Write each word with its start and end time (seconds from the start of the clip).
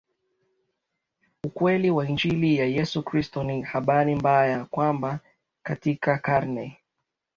ukweli 1.43 1.91
wa 1.91 2.05
Injili 2.09 2.55
ya 2.57 2.65
Yesu 2.65 3.03
Kristo 3.03 3.43
Ni 3.43 3.61
habari 3.61 4.15
mbaya 4.15 4.65
kwamba 4.65 5.19
katika 5.63 6.17
karne 6.17 6.77